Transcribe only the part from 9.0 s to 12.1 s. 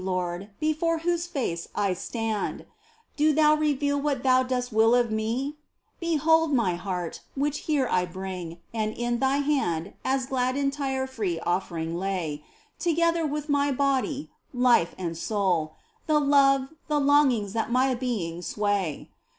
Thine hand as glad entire free offering